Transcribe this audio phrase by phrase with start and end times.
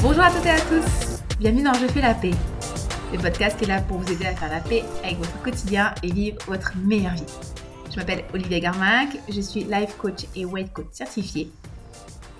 [0.00, 2.30] Bonjour à toutes et à tous, bienvenue dans Je fais la paix,
[3.12, 5.92] le podcast qui est là pour vous aider à faire la paix avec votre quotidien
[6.04, 7.26] et vivre votre meilleure vie.
[7.90, 11.50] Je m'appelle Olivia Garmac, je suis life coach et weight coach certifié.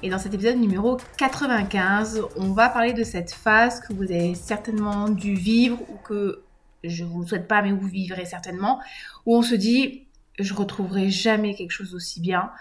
[0.05, 4.37] Et dans cet épisode numéro 95, on va parler de cette phase que vous avez
[4.37, 6.45] certainement dû vivre ou que
[6.85, 8.79] je ne vous souhaite pas, mais vous vivrez certainement,
[9.27, 10.07] où on se dit
[10.39, 12.53] je retrouverai jamais quelque chose d'aussi bien,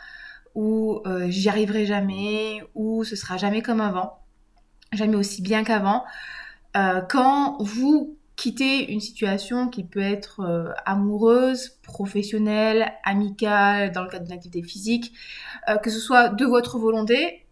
[0.55, 4.17] ou euh, j'y arriverai jamais, ou ce sera jamais comme avant,
[4.93, 6.03] jamais aussi bien qu'avant.
[6.75, 14.09] Euh, quand vous quittez une situation qui peut être euh, amoureuse, professionnelle, amicale, dans le
[14.09, 15.13] cadre d'une activité physique,
[15.81, 17.47] que ce soit de votre volonté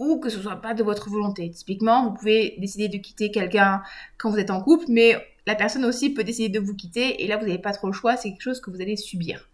[0.00, 1.50] ou que ce soit pas de votre volonté.
[1.50, 3.82] Typiquement, vous pouvez décider de quitter quelqu'un
[4.16, 5.14] quand vous êtes en couple, mais
[5.46, 7.92] la personne aussi peut décider de vous quitter et là vous n'avez pas trop le
[7.92, 9.48] choix, c'est quelque chose que vous allez subir.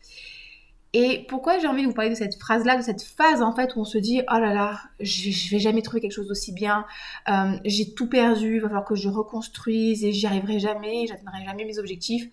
[0.98, 3.76] Et pourquoi j'ai envie de vous parler de cette phrase-là, de cette phase en fait
[3.76, 6.52] où on se dit oh là là, je, je vais jamais trouver quelque chose d'aussi
[6.52, 6.86] bien,
[7.28, 11.44] euh, j'ai tout perdu, il va falloir que je reconstruise et j'y arriverai jamais, j'atteindrai
[11.44, 12.30] jamais mes objectifs.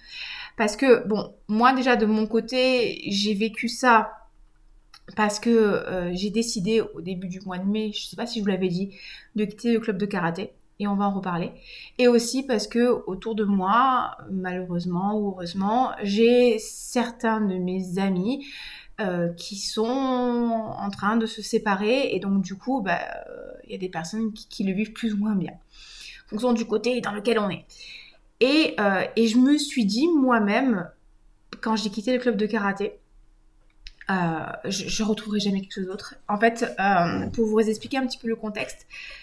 [0.55, 4.13] Parce que bon, moi déjà de mon côté, j'ai vécu ça
[5.17, 8.27] parce que euh, j'ai décidé au début du mois de mai, je ne sais pas
[8.27, 8.95] si je vous l'avais dit,
[9.35, 11.51] de quitter le club de karaté et on va en reparler.
[11.97, 18.45] Et aussi parce que autour de moi, malheureusement ou heureusement, j'ai certains de mes amis
[18.99, 22.99] euh, qui sont en train de se séparer et donc du coup, bah,
[23.65, 26.65] il y a des personnes qui, le vivent plus ou moins bien, en fonction du
[26.65, 27.65] côté dans lequel on est.
[28.39, 30.89] Et, euh, et je me suis dit moi-même,
[31.61, 32.99] quand j'ai quitté le club de karaté,
[34.09, 34.13] euh,
[34.65, 36.15] je, je retrouverai jamais quelque chose d'autre.
[36.27, 36.65] En fait,
[37.33, 39.22] pour vous expliquer un petit peu le contexte, euh,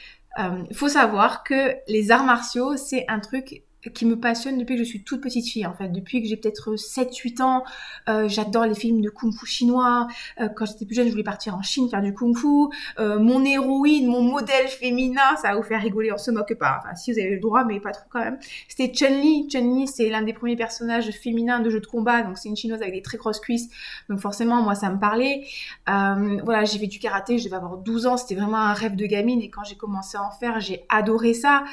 [0.72, 4.88] faut savoir que les arts martiaux, c'est un truc qui me passionne depuis que je
[4.88, 5.88] suis toute petite fille en fait.
[5.88, 7.64] Depuis que j'ai peut-être 7-8 ans,
[8.08, 10.06] euh, j'adore les films de kung-fu chinois.
[10.40, 12.68] Euh, quand j'étais plus jeune, je voulais partir en Chine faire du kung-fu.
[12.98, 16.80] Euh, mon héroïne, mon modèle féminin, ça va vous faire rigoler, on se moque pas.
[16.82, 18.38] Enfin, si vous avez le droit, mais pas trop quand même.
[18.68, 19.48] C'était Chun-Li.
[19.48, 22.22] Chun-Li, c'est l'un des premiers personnages féminins de jeux de combat.
[22.22, 23.68] Donc c'est une chinoise avec des très grosses cuisses.
[24.08, 25.46] Donc forcément, moi, ça me parlait.
[25.88, 28.16] Euh, voilà, j'ai fait du karaté, je devais avoir 12 ans.
[28.16, 29.40] C'était vraiment un rêve de gamine.
[29.40, 31.64] Et quand j'ai commencé à en faire, j'ai adoré ça.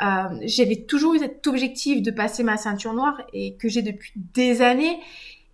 [0.00, 4.12] Euh, j'avais toujours eu cet objectif de passer ma ceinture noire et que j'ai depuis
[4.16, 5.00] des années.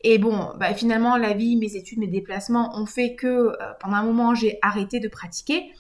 [0.03, 3.97] Et bon, bah, finalement, la vie, mes études, mes déplacements ont fait que euh, pendant
[3.97, 5.73] un moment, j'ai arrêté de pratiquer.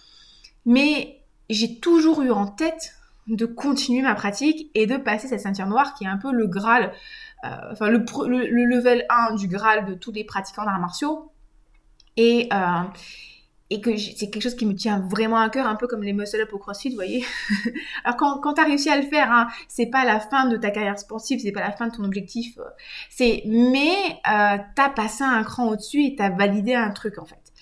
[0.64, 1.20] Mais
[1.50, 2.94] j'ai toujours eu en tête
[3.26, 6.46] de continuer ma pratique et de passer cette ceinture noire qui est un peu le
[6.46, 6.92] Graal,
[7.44, 11.30] euh, enfin le, le, level 1 du Graal de tous les pratiquants d'arts martiaux.
[12.16, 12.82] Et, euh,
[13.74, 16.12] et que c'est quelque chose qui me tient vraiment à cœur, un peu comme les
[16.12, 17.24] muscle-up au crossfit, vous voyez.
[18.04, 20.70] Alors quand, tu as réussi à le faire, hein, c'est pas la fin de ta
[20.70, 22.62] carrière sportive, c'est pas la fin de ton objectif, euh,
[23.10, 23.96] c'est mais
[24.32, 27.52] euh, tu as passé un cran au-dessus et tu as validé un truc en fait.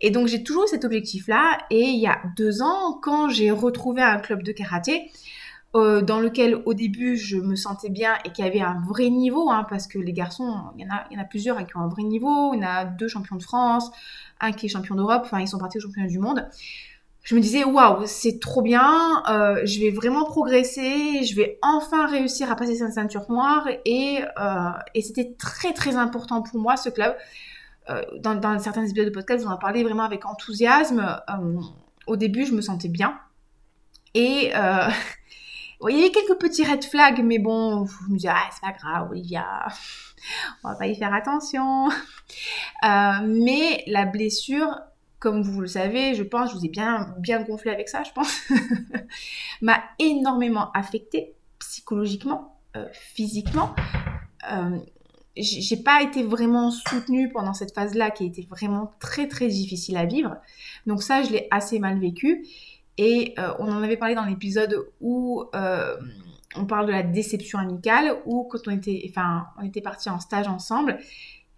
[0.00, 4.02] Et donc j'ai toujours cet objectif-là, et il y a deux ans, quand j'ai retrouvé
[4.02, 5.12] un club de karaté,
[5.74, 9.50] euh, dans lequel au début je me sentais bien et qui avait un vrai niveau,
[9.50, 12.02] hein, parce que les garçons, il y, en a, plusieurs hein, qui ont un vrai
[12.02, 13.90] niveau, en a deux champions de France,
[14.38, 16.46] un qui est champion d'Europe, enfin ils sont partis au championnat du monde.
[17.22, 22.06] Je me disais waouh, c'est trop bien, euh, je vais vraiment progresser, je vais enfin
[22.06, 26.76] réussir à passer cette ceinture noire et, euh, et c'était très très important pour moi
[26.76, 27.16] ce club.
[28.20, 31.20] Dans, dans, certains épisodes de podcast, on en parlé vraiment avec enthousiasme.
[32.06, 33.18] Au début, je me sentais bien
[34.14, 34.52] et
[35.88, 38.72] il y avait quelques petits red flags, mais bon, je me disais, ah, c'est pas
[38.72, 39.66] grave, Olivia,
[40.62, 41.88] on va pas y faire attention.
[42.84, 44.78] Euh, mais la blessure,
[45.18, 48.12] comme vous le savez, je pense, je vous ai bien, bien gonflé avec ça, je
[48.12, 48.42] pense,
[49.60, 53.74] m'a énormément affectée psychologiquement, euh, physiquement.
[54.52, 54.78] Euh,
[55.36, 60.04] j'ai pas été vraiment soutenue pendant cette phase-là qui était vraiment très très difficile à
[60.04, 60.36] vivre.
[60.86, 62.44] Donc ça, je l'ai assez mal vécu.
[62.98, 65.96] Et euh, on en avait parlé dans l'épisode où euh,
[66.56, 70.20] on parle de la déception amicale, où quand on était, enfin, on était partis en
[70.20, 70.98] stage ensemble,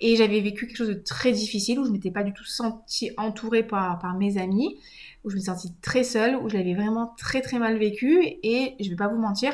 [0.00, 3.10] et j'avais vécu quelque chose de très difficile, où je m'étais pas du tout sentie
[3.16, 4.78] entourée par, mes amis,
[5.25, 8.75] où je me sentais très seule, où je l'avais vraiment très très mal vécu, et
[8.81, 9.52] je vais pas vous mentir,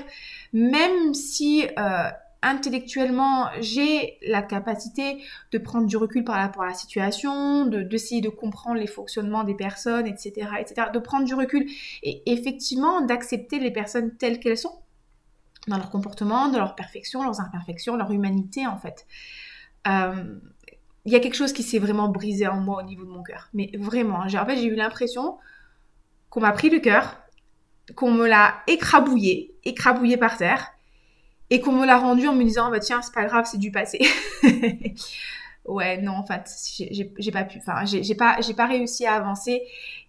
[0.53, 2.11] même si euh,
[2.43, 5.23] intellectuellement, j'ai la capacité
[5.53, 9.45] de prendre du recul par rapport à la situation, de d'essayer de, comprendre les fonctionnements
[9.45, 11.69] des personnes, etc., etc., de prendre du recul
[12.03, 14.81] et effectivement d'accepter les personnes telles qu'elles sont
[15.69, 19.07] dans leur comportement, dans leur perfection, leurs imperfections, leur humanité en fait.
[19.87, 20.39] Euh,
[21.05, 23.23] il y a quelque chose qui s'est vraiment brisé en moi au niveau de mon
[23.23, 24.21] cœur, mais vraiment.
[24.21, 25.39] En fait, j'ai eu l'impression
[26.29, 27.17] qu'on m'a pris le cœur,
[27.97, 30.73] qu'on me l'a écrabouillé, écrabouillé par terre,
[31.51, 33.71] et qu'on me l'a rendu en me disant bah tiens c'est pas grave c'est du
[33.71, 34.01] passé
[35.65, 39.63] ouais non en fait j'ai pas pu enfin j'ai pas j'ai pas réussi à avancer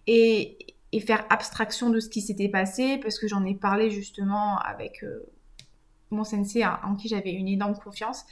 [0.06, 0.58] et
[0.92, 5.02] et faire abstraction de ce qui s'était passé parce que j'en ai parlé justement avec
[5.02, 5.26] euh,
[6.10, 8.24] mon sensei en qui j'avais une énorme confiance.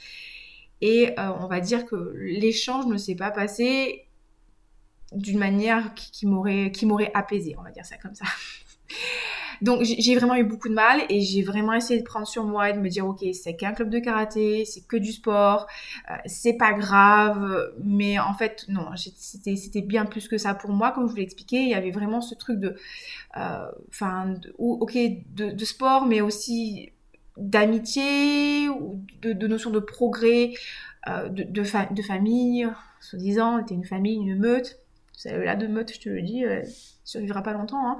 [0.79, 4.07] Et euh, on va dire que l'échange ne s'est pas passé
[5.11, 6.25] d'une manière qui, qui
[6.85, 8.25] m'aurait apaisé, on va dire ça comme ça.
[9.61, 12.69] Donc j'ai vraiment eu beaucoup de mal et j'ai vraiment essayé de prendre sur moi
[12.69, 15.67] et de me dire ok c'est qu'un club de karaté, c'est que du sport,
[16.09, 20.91] euh, c'est pas grave, mais en fait non, c'était bien plus que ça pour moi
[20.91, 22.75] comme je vous l'ai expliqué, il y avait vraiment ce truc de,
[23.37, 24.97] euh, enfin ok
[25.35, 26.91] de, sport mais aussi
[27.37, 30.53] d'amitié ou de, notion de progrès,
[31.07, 31.63] euh, de,
[32.01, 32.67] famille,
[32.99, 34.79] soi-disant, était une famille, une meute.
[35.25, 36.63] Là, de meute, je te le dis, euh,
[37.03, 37.99] survivra pas longtemps.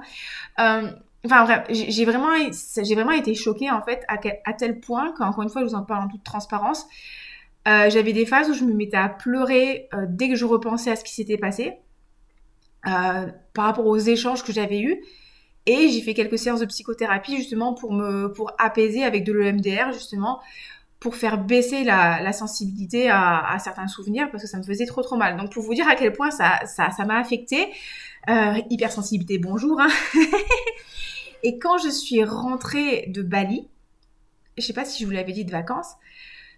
[0.58, 0.94] Hein.
[1.24, 5.48] Enfin bref, j'ai vraiment, j'ai vraiment été choquée en fait à, tel point qu'encore une
[5.48, 6.86] fois, je vous en parle en toute transparence.
[7.68, 10.90] Euh, j'avais des phases où je me mettais à pleurer euh, dès que je repensais
[10.90, 11.74] à ce qui s'était passé
[12.88, 15.00] euh, par rapport aux échanges que j'avais eus.
[15.66, 19.92] Et j'ai fait quelques séances de psychothérapie justement pour me pour apaiser avec de l'EMDR
[19.92, 20.40] justement
[20.98, 25.16] pour faire baisser la, sensibilité à, certains souvenirs parce que ça me faisait trop trop
[25.16, 25.36] mal.
[25.36, 27.68] Donc pour vous dire à quel point ça ça ça m'a affecté.
[28.28, 29.80] Euh, hypersensibilité, bonjour.
[29.80, 29.88] Hein
[31.42, 33.68] Et quand je suis rentrée de Bali,
[34.58, 35.94] je sais pas si je vous l'avais dit de vacances,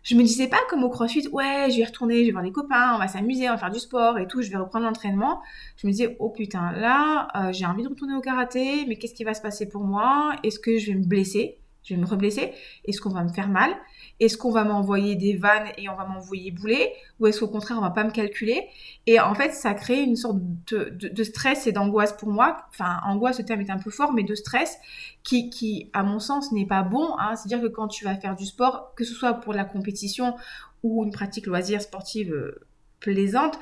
[0.03, 2.53] je me disais pas comme au crossfit, ouais, je vais retourner, je vais voir les
[2.53, 5.41] copains, on va s'amuser, on va faire du sport et tout, je vais reprendre l'entraînement.
[5.79, 9.15] Je me disais, oh putain, là, euh, j'ai envie de retourner au karaté, mais qu'est-ce
[9.15, 10.37] qui va se passer pour moi?
[10.43, 11.59] Est-ce que je vais me blesser?
[11.85, 12.53] Je vais me reblesser
[12.87, 13.71] Est-ce qu'on va me faire mal?
[14.19, 16.93] Est-ce qu'on va m'envoyer des vannes et on va m'envoyer bouler?
[17.21, 18.67] Ou est-ce qu'au contraire, on va pas me calculer?
[19.07, 20.39] Et en fait, ça crée une sorte
[20.71, 22.57] de, stress et d'angoisse pour moi.
[22.71, 24.79] Enfin, angoisse, ce terme est un peu fort, mais de stress
[25.23, 27.17] qui, à mon sens, n'est pas bon.
[27.19, 27.37] Hein.
[27.37, 30.35] C'est-à-dire que quand tu vas faire du sport, que ce soit pour la compétition
[30.83, 32.67] ou une pratique loisir sportive euh,
[33.01, 33.59] plaisante,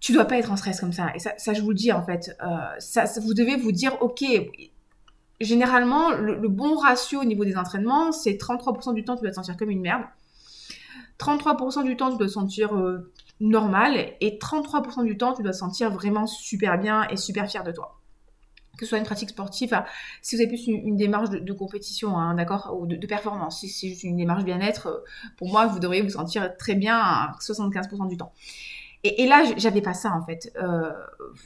[0.00, 1.10] tu dois pas être en stress comme ça.
[1.14, 2.36] Et ça, ça je vous le dis en fait.
[2.42, 4.24] Euh, vous devez vous dire, ok,
[5.40, 9.36] généralement, le, bon ratio au niveau des entraînements, c'est 33% du temps, tu dois te
[9.36, 10.02] sentir comme une merde.
[11.18, 14.14] 33% du temps, tu dois te sentir euh, normal.
[14.20, 17.72] Et 33% du temps, tu dois te sentir vraiment super bien et super fier de
[17.72, 18.00] toi.
[18.76, 19.76] Que ce soit une pratique sportive,
[20.22, 23.88] si vous avez plus une, démarche de, compétition, hein, d'accord, ou de, performance, si c'est
[23.88, 24.98] juste une démarche bien-être, euh,
[25.36, 28.32] pour moi, vous devriez vous sentir très bien à 75% du temps.
[29.04, 30.52] Et, là, j'avais pas ça en fait.
[30.60, 30.92] Euh,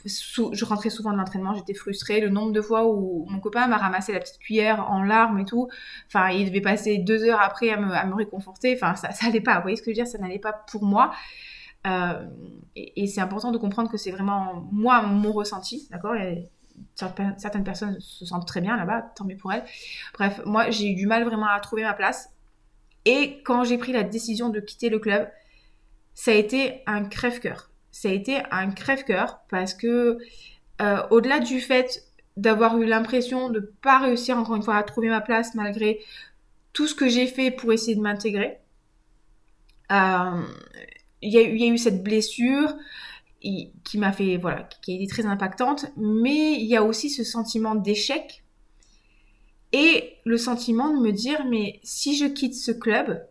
[0.05, 2.19] je rentrais souvent de l'entraînement, j'étais frustrée.
[2.19, 5.45] Le nombre de fois où mon copain m'a ramassé la petite cuillère en larmes et
[5.45, 5.69] tout,
[6.07, 8.73] enfin, il devait passer deux heures après à me, à me réconforter.
[8.75, 9.57] Enfin, ça, ça allait pas.
[9.57, 11.11] Vous voyez ce que je veux dire Ça n'allait pas pour moi.
[11.85, 12.25] Euh,
[12.75, 16.15] et, c'est important de comprendre que c'est vraiment moi mon ressenti, d'accord?
[16.95, 19.63] Certaines personnes se sentent très bien là-bas, tant mieux pour elles.
[20.13, 22.29] Bref, moi j'ai eu du mal vraiment à trouver ma place.
[23.05, 25.29] Et quand j'ai pris la décision de quitter le club,
[26.15, 27.71] ça a été un crève-cœur.
[27.91, 30.17] Ça a été un crève-cœur parce que
[30.81, 32.05] euh, au-delà du fait
[32.37, 35.99] d'avoir eu l'impression de ne pas réussir encore une fois à trouver ma place malgré
[36.73, 38.57] tout ce que j'ai fait pour essayer de m'intégrer,
[39.91, 40.41] euh,
[41.21, 42.75] il y, y, a eu cette blessure
[43.41, 47.25] qui m'a fait voilà qui a été très impactante mais il y a aussi ce
[47.25, 48.43] sentiment d'échec
[49.73, 53.21] et le sentiment de me dire mais si je quitte ce club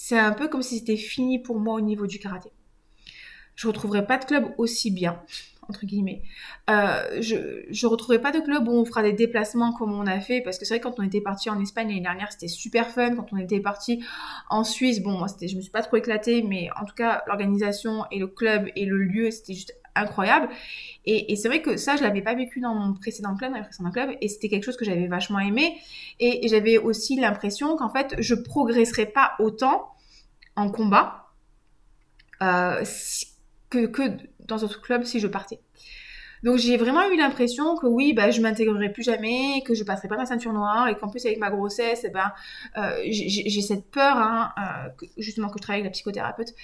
[0.00, 2.50] c'est un peu comme si c'était fini pour moi au niveau du karaté.
[3.56, 5.20] Je retrouverai pas de club aussi bien,
[5.68, 6.22] entre guillemets.
[6.70, 10.20] Euh, je, je retrouverai pas de club où on fera des déplacements comme on a
[10.20, 12.88] fait, parce que c'est vrai quand on était parti en Espagne l'année dernière, c'était super
[12.90, 13.16] fun.
[13.16, 14.00] Quand on était parti
[14.50, 18.04] en Suisse, bon, moi, je me suis pas trop éclatée, mais en tout cas, l'organisation
[18.12, 20.48] et le club et le lieu, c'était juste incroyable.
[21.10, 23.54] Et, c'est vrai que ça, je l'avais pas vécu dans mon précédent club,
[24.20, 25.78] et c'était quelque chose que j'avais vachement aimé.
[26.20, 29.88] Et, j'avais aussi l'impression qu'en fait, je progresserais pas autant
[30.54, 31.28] en combat
[32.42, 32.84] euh,
[33.70, 34.02] que, que
[34.40, 35.60] dans autre club si je partais.
[36.42, 40.08] Donc j'ai vraiment eu l'impression que oui, bah, je m'intégrerai plus jamais, que je passerai
[40.08, 42.32] pas ma ceinture noire et qu'en plus avec ma grossesse, eh ben,
[42.76, 46.54] euh, j'ai cette peur, hein, euh, justement que je travaille avec la psychothérapeute,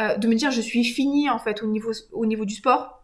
[0.00, 3.02] euh, de me dire je suis finie en fait au niveau, au niveau du sport.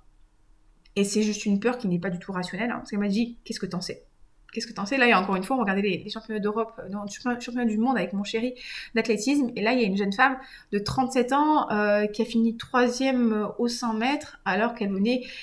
[0.97, 3.09] Et c'est juste une peur qui n'est pas du tout rationnelle, hein, parce qu'elle m'a
[3.09, 4.05] dit qu'est-ce que t'en sais?
[4.53, 4.97] Qu'est-ce que t'en sais?
[4.97, 7.79] Là, il y a encore une fois, on regardait les, championnats d'Europe, euh, non, du
[7.79, 8.55] monde avec mon chéri
[8.95, 9.51] d'athlétisme.
[9.55, 10.37] Et là, il y a une jeune femme
[10.73, 14.91] de 37 ans euh, qui a fini troisième euh, au 100 mètres alors qu'elle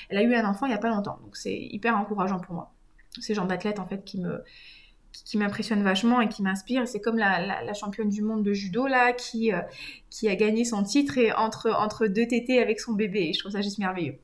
[0.09, 1.19] elle a eu un enfant il y a pas longtemps.
[1.23, 2.73] Donc c'est hyper encourageant pour moi.
[3.19, 4.43] C'est genre d'athlète en fait qui me
[5.11, 6.87] qui, m'impressionne vachement et qui m'inspire.
[6.87, 9.51] C'est comme la, championne du monde de judo là qui
[10.09, 13.31] qui a gagné son titre et entre entre deux tétés avec son bébé.
[13.33, 14.19] Je trouve ça juste merveilleux.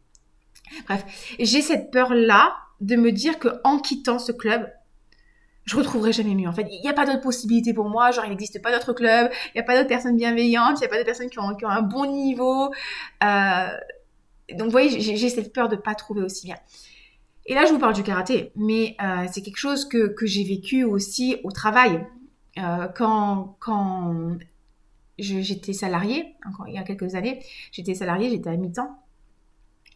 [0.85, 4.69] Bref, j'ai cette peur là de me dire que en quittant ce club,
[5.65, 6.49] je retrouverai jamais mieux.
[6.49, 8.11] En fait, il n'y a pas d'autre possibilité pour moi.
[8.11, 10.85] Genre, il n'existe pas d'autres clubs, il n'y a pas d'autres personnes bienveillantes, il n'y
[10.85, 12.73] a pas d'autres personnes qui ont, qui ont, un bon niveau.
[13.23, 13.67] Euh,
[14.51, 16.57] donc, vous voyez, j'ai cette peur de pas trouver aussi bien.
[17.45, 20.43] Et là, je vous parle du karaté, mais euh, c'est quelque chose que, que j'ai
[20.43, 22.05] vécu aussi au travail.
[22.57, 24.37] Euh, quand quand
[25.17, 26.35] j'étais salariée,
[26.67, 27.39] il y a quelques années,
[27.71, 29.02] j'étais salariée, j'étais à mi-temps.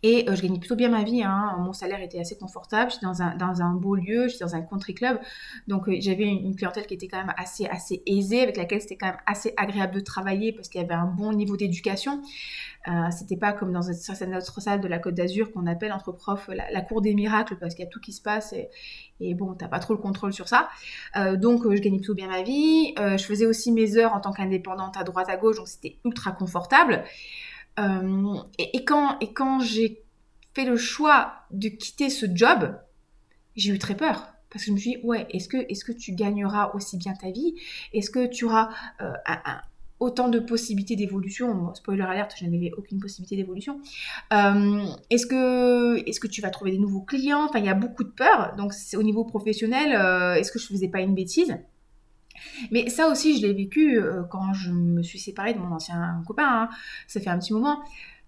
[0.04, 1.24] Et euh, je gagnais plutôt bien ma vie.
[1.24, 1.56] Hein.
[1.60, 2.92] Mon salaire était assez confortable.
[2.92, 5.20] J'étais dans un, dans un beau lieu, j'étais dans un country club.
[5.68, 8.98] Donc euh, j'avais une, clientèle qui était quand même assez, assez aisée, avec laquelle c'était
[8.98, 12.22] quand même assez agréable de travailler parce qu'il y avait un bon niveau d'éducation.
[12.88, 16.12] Euh, c'était pas comme dans certaines autres salles de la Côte d'Azur qu'on appelle entre
[16.12, 18.70] profs la, cour des miracles parce qu'il y a tout qui se passe et,
[19.20, 20.70] et bon, t'as pas trop le contrôle sur ça.
[21.18, 22.94] Euh, donc je gagnais plutôt bien ma vie.
[22.98, 26.32] je faisais aussi mes heures en tant qu'indépendante à droite à gauche, donc c'était ultra
[26.32, 27.04] confortable.
[27.80, 30.04] Euh, et, quand, et quand j'ai
[30.54, 32.76] fait le choix de quitter ce job,
[33.56, 34.28] j'ai eu très peur.
[34.50, 37.14] Parce que je me suis dit, ouais, est-ce que, est que tu gagneras aussi bien
[37.14, 37.56] ta vie?
[37.94, 38.70] Est-ce que tu auras
[39.02, 39.14] euh,
[40.00, 41.74] autant de possibilités d'évolution?
[41.76, 43.82] Spoiler alerte, je n'avais aucune possibilité d'évolution.
[44.34, 47.46] Euh, est-ce, que, est-ce que tu vas trouver des nouveaux clients?
[47.46, 48.56] Enfin, il y a beaucoup de peur.
[48.56, 49.92] Donc, au niveau professionnel,
[50.40, 51.58] est-ce que je faisais pas une bêtise?
[52.72, 56.22] Mais ça aussi, je l'ai vécu euh, quand je me suis séparée de mon ancien
[56.26, 56.48] copain.
[56.48, 56.70] Hein.
[57.08, 57.80] Ça fait un petit moment.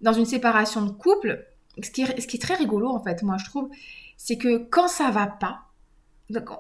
[0.02, 1.46] Dans une séparation de couple,
[1.84, 3.70] ce qui est, ce qui est très rigolo, en fait, moi, je trouve,
[4.18, 5.70] c'est que quand ça va pas,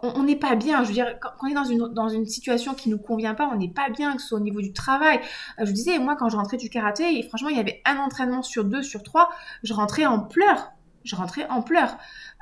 [0.02, 0.84] on n'est pas bien.
[0.84, 3.50] Je veux dire, quand, on est dans une, dans une situation qui nous convient pas,
[3.54, 5.20] on n'est pas bien, que ce soit au niveau du travail.
[5.60, 7.98] Euh, je vous disais, moi, quand je rentrais du karaté, franchement, il y avait un
[7.98, 9.30] entraînement sur deux, sur trois,
[9.64, 10.72] je rentrais en pleurs.
[11.04, 11.98] Je rentrais en pleurs.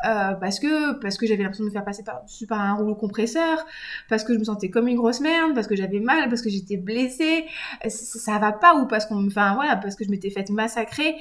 [0.06, 2.94] Euh, parce que parce que j'avais l'impression de me faire passer par, par un rouleau
[2.94, 3.66] compresseur,
[4.10, 6.50] parce que je me sentais comme une grosse merde, parce que j'avais mal, parce que
[6.50, 7.46] j'étais blessée,
[7.88, 11.16] ça, ça, va pas ou parce qu'on parce que je m'étais faite massacrer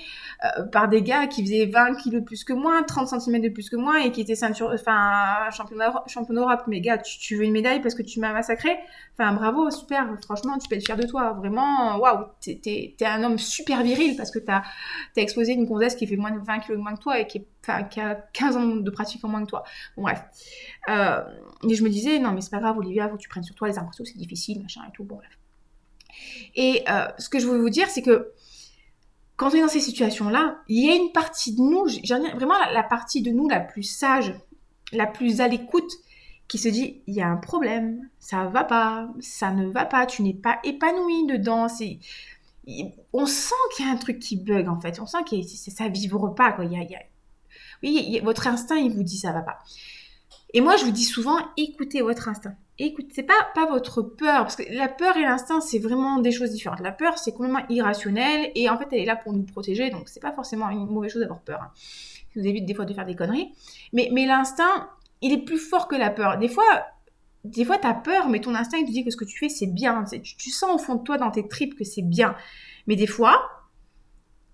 [0.44, 3.48] euh, par des gars qui faisaient 20 kilos de plus que moi, 30 cm de
[3.48, 6.62] plus que moi et qui étaient ceinture enfin champion d'Europe.
[6.66, 8.76] Mais gars, tu, veux une médaille parce que tu m'as massacré
[9.18, 13.24] Enfin bravo, super, franchement, tu peux être fier de toi, vraiment, waouh, t'es, t'es, un
[13.24, 14.62] homme super viril parce que t'as
[15.16, 17.38] as explosé une gonzesse qui fait moins de 20 kilos de moins que toi qui
[17.38, 19.64] est a 15 ans de pratique en moins que toi.
[19.96, 20.22] Bon, bref.
[20.88, 21.20] Euh,
[21.62, 23.68] je me disais, non, mais c'est pas grave, Olivia, faut que tu prennes sur toi
[23.68, 25.04] les impressions, c'est difficile, machin et tout.
[25.04, 25.38] Bon, bref.
[26.54, 28.32] Et euh, ce que je veux vous dire, c'est que
[29.36, 31.84] quand on est dans ces situations-là, il y a une partie de nous,
[32.36, 34.34] vraiment la, partie de nous la plus sage,
[34.92, 35.90] la plus à l'écoute,
[36.48, 40.06] qui se dit il y a un problème, ça va pas, ça ne va pas,
[40.06, 41.66] tu n'es pas épanoui dedans,
[43.12, 45.88] on sent qu'il y a un truc qui bug en fait, on sent que ça
[45.88, 47.00] vibre pas quoi, il y a
[47.82, 49.58] oui, votre instinct, il vous dit ça va pas.
[50.54, 52.54] Et moi, je vous dis souvent, écoutez votre instinct.
[52.78, 56.50] Écoutez, pas, pas votre peur, parce que la peur et l'instinct, c'est vraiment des choses
[56.50, 56.80] différentes.
[56.80, 60.08] La peur, c'est complètement irrationnel, et en fait, elle est là pour nous protéger, donc
[60.08, 61.60] c'est pas forcément une mauvaise chose d'avoir peur.
[61.62, 61.70] Hein.
[61.74, 63.52] Ça vous évite des fois de faire des conneries.
[63.92, 64.90] Mais, mais l'instinct,
[65.22, 66.38] il est plus fort que la peur.
[66.38, 66.86] Des fois,
[67.44, 69.48] des fois, t'as peur, mais ton instinct, il te dit que ce que tu fais,
[69.48, 70.04] c'est bien.
[70.04, 72.36] Tu, tu sens au fond de toi, dans tes tripes, que c'est bien.
[72.86, 73.42] Mais des fois,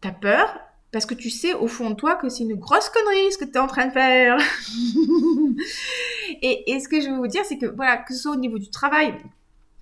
[0.00, 0.61] t'as peur,
[0.93, 3.47] parce que tu sais au fond de toi que c'est une grosse connerie ce que
[3.47, 4.37] tu es en train de faire.
[6.43, 8.59] et, ce que je veux vous dire, c'est que voilà, que ce soit au niveau
[8.59, 9.15] du travail,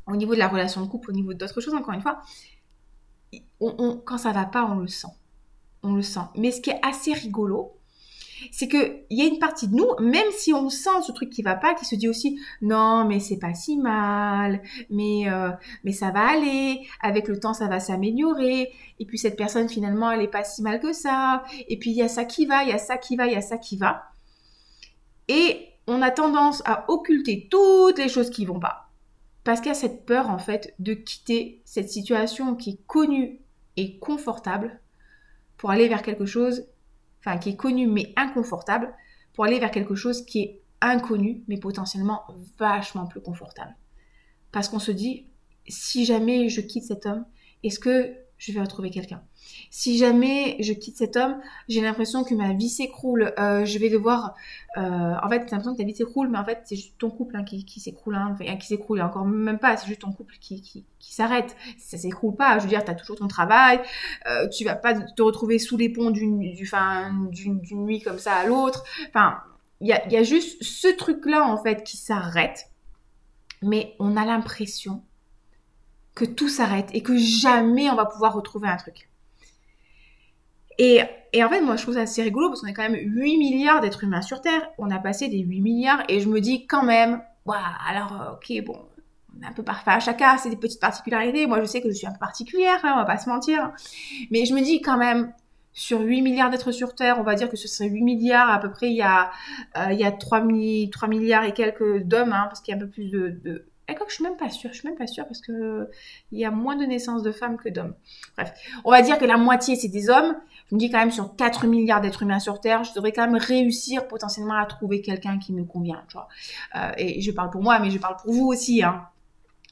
[0.07, 2.23] au niveau de la relation de couple, au niveau d'autres choses, encore une fois,
[4.05, 5.09] quand ça va pas, on le sent.
[5.83, 6.21] On le sent.
[6.37, 7.73] Mais ce qui est assez rigolo,
[8.53, 11.31] c'est que il y a une partie de nous, même si on sent ce truc
[11.31, 15.51] qui va pas, qui se dit aussi non mais c'est pas si mal, mais euh,
[15.85, 20.11] mais ça va aller, avec le temps ça va s'améliorer, et puis cette personne finalement
[20.11, 22.65] elle est pas si mal que ça, et puis il y a ça qui va,
[22.65, 24.05] il y a ça qui va, il y a ça qui va,
[25.29, 28.91] et on a tendance à occulter toutes les choses qui vont pas,
[29.45, 33.41] parce qu'il y a cette peur en fait de quitter cette situation qui est connue
[33.77, 34.81] et confortable
[35.57, 36.67] pour aller vers quelque chose
[37.21, 38.93] enfin qui est connu mais inconfortable,
[39.35, 42.23] pour aller vers quelque chose qui est inconnu mais potentiellement
[42.59, 43.77] vachement plus confortable.
[44.53, 45.27] Parce qu'on se dit,
[45.69, 47.25] si jamais je quitte cet homme,
[47.63, 49.23] est-ce que je vais retrouver quelqu'un.
[49.71, 51.37] Si jamais je quitte cet homme,
[51.69, 53.35] j'ai l'impression que ma vie s'écroule.
[53.39, 54.35] Euh, je vais devoir...
[54.79, 57.11] Euh, en fait, t'as l'impression que ta vie s'écroule, mais en fait, c'est juste ton
[57.11, 58.15] couple hein, qui, s'écroule.
[58.15, 61.55] Hein, enfin, qui s'écroule, encore même pas, c'est juste ton couple qui, qui, qui s'arrête.
[61.79, 62.59] Ça s'écroule pas.
[62.59, 63.81] Je veux dire, t'as toujours ton travail.
[64.27, 68.47] Euh, tu vas pas te retrouver sous les ponts d'une d'une nuit comme ça à
[68.47, 68.85] l'autre.
[69.09, 69.37] Enfin,
[69.83, 72.71] il y a, y a juste ce truc-là, en fait, qui s'arrête.
[73.61, 75.03] Mais on a l'impression
[76.15, 79.09] que tout s'arrête et que jamais on va pouvoir retrouver un truc.
[80.79, 81.03] Et,
[81.43, 83.83] en fait, moi, je trouve ça assez rigolo parce qu'on est quand même 8 milliards
[83.83, 84.67] d'êtres humains sur Terre.
[84.79, 88.33] On a passé des 8 milliards et je me dis quand même, waouh, alors, euh,
[88.33, 88.79] ok, bon,
[89.37, 90.01] on est un peu parfait.
[90.01, 91.47] Chacun a ses petites particularités.
[91.47, 93.73] Moi, je sais que je suis un peu particulière, hein, on va pas se mentir.
[94.31, 95.35] Mais je me dis quand même,
[95.73, 98.59] sur 8 milliards d'êtres sur Terre, on va dire que ce serait 8 milliards, à
[98.59, 99.31] peu près, il y a,
[99.77, 100.43] euh, il y a 3,
[100.91, 104.05] 3 milliards et quelques d'hommes, hein, parce qu'il y a un peu plus de, Que
[104.09, 105.89] je suis même pas sûre, je suis même pas sûre parce que
[106.33, 107.95] il y a moins de naissances de femmes que d'hommes.
[108.37, 108.53] Bref,
[108.85, 110.37] on va dire que la moitié c'est des hommes.
[110.69, 113.27] Je me dis quand même sur 4 milliards d'êtres humains sur Terre, je devrais quand
[113.27, 116.29] même réussir potentiellement à trouver quelqu'un qui me convient, tu vois.
[116.77, 119.07] Euh, et je parle pour moi, mais je parle pour vous aussi, hein.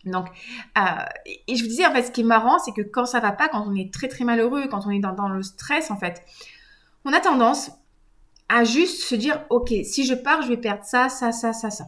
[0.04, 0.26] Donc,
[0.78, 0.80] euh,
[1.46, 3.32] et je vous disais, en fait, ce qui est marrant, c'est que quand ça va
[3.32, 5.96] pas, quand on est très très malheureux, quand on est dans, dans le stress, en
[5.96, 6.22] fait,
[7.04, 7.70] on a tendance
[8.48, 11.70] à juste se dire, ok, si je pars, je vais perdre ça, ça, ça, ça,
[11.70, 11.84] ça.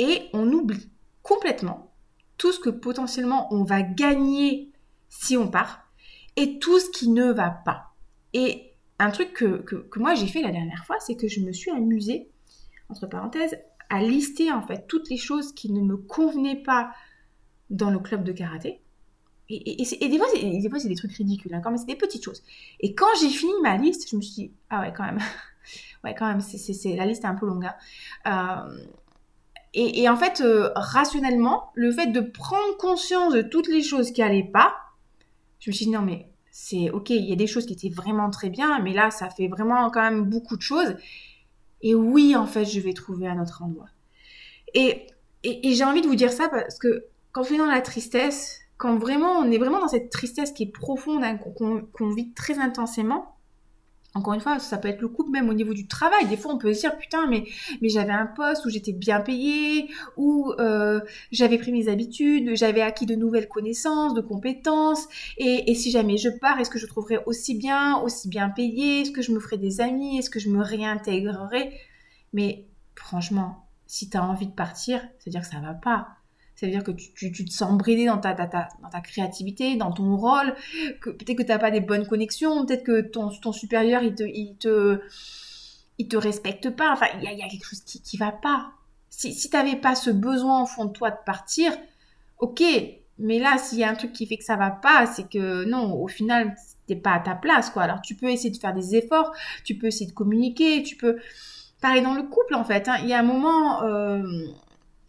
[0.00, 0.88] Et on oublie
[1.22, 1.92] complètement
[2.38, 4.72] tout ce que potentiellement on va gagner
[5.10, 5.92] si on part
[6.36, 7.92] et tout ce qui ne va pas.
[8.32, 11.52] Et un truc que, que, moi j'ai fait la dernière fois, c'est que je me
[11.52, 12.30] suis amusée,
[12.88, 13.58] entre parenthèses,
[13.90, 16.94] à lister en fait toutes les choses qui ne me convenaient pas
[17.68, 18.80] dans le club de karaté.
[19.50, 22.42] Et, et, des fois, c'est des trucs ridicules, hein, quand même, c'est des petites choses.
[22.78, 25.18] Et quand j'ai fini ma liste, je me suis dit, ah ouais, quand même,
[26.04, 26.40] ouais, quand même,
[26.96, 27.66] la liste est un peu longue.
[27.66, 28.68] Hein.
[28.68, 28.84] Euh,
[29.72, 34.20] et, en fait, euh, rationnellement, le fait de prendre conscience de toutes les choses qui
[34.20, 34.74] allaient pas,
[35.60, 37.88] je me suis dit, non, mais c'est ok, il y a des choses qui étaient
[37.88, 40.96] vraiment très bien, mais là, ça fait vraiment quand même beaucoup de choses.
[41.82, 43.88] Et oui, en fait, je vais trouver un autre endroit.
[44.74, 45.06] Et,
[45.44, 48.60] et, j'ai envie de vous dire ça parce que quand on est dans la tristesse,
[48.76, 52.58] quand vraiment on est vraiment dans cette tristesse qui est profonde, hein, qu'on vit très
[52.58, 53.36] intensément,
[54.14, 56.26] encore une fois, ça peut être le couple même au niveau du travail.
[56.26, 57.44] Des fois, on peut se dire putain, mais
[57.82, 61.00] j'avais un poste où j'étais bien payée, où euh,
[61.30, 65.06] j'avais pris mes habitudes, j'avais acquis de nouvelles connaissances, de compétences.
[65.38, 69.12] Et, si jamais je pars, est-ce que je trouverai aussi bien, aussi bien payé Est-ce
[69.12, 70.18] que je me ferai des amis?
[70.18, 71.72] Est-ce que je me réintégrerai
[72.32, 76.08] Mais franchement, si tu as envie de partir, c'est-à-dire que ça va pas.
[76.60, 80.14] Ça veut dire que tu, te sens bridé dans ta, dans ta créativité, dans ton
[80.14, 80.54] rôle,
[81.00, 84.24] peut-être que tu n'as pas des bonnes connexions, peut-être que ton, ton supérieur, il te,
[84.24, 85.00] il te,
[85.96, 86.92] il te respecte pas.
[86.92, 88.72] Enfin, il y a, y a, quelque chose qui, qui va pas.
[89.08, 91.72] Si, si tu n'avais pas ce besoin au fond de toi de partir,
[92.40, 92.62] ok,
[93.18, 95.64] mais là, s'il y a un truc qui fait que ça va pas, c'est que
[95.64, 96.54] non, au final,
[96.86, 97.84] t'es pas à ta place, quoi.
[97.84, 99.32] Alors, tu peux essayer de faire des efforts,
[99.64, 101.16] tu peux essayer de communiquer, tu peux...
[101.80, 102.86] Pareil dans le couple, en fait.
[102.86, 102.96] Hein.
[103.02, 103.82] Il y a un moment...
[103.82, 104.20] Euh